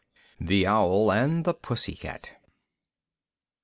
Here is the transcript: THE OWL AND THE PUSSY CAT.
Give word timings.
THE 0.39 0.65
OWL 0.65 1.11
AND 1.11 1.45
THE 1.45 1.53
PUSSY 1.53 1.93
CAT. 1.93 2.31